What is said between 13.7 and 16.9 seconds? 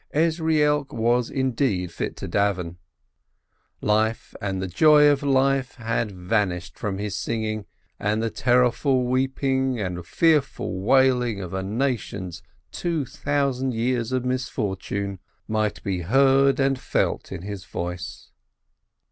years of misfortune, might be heard and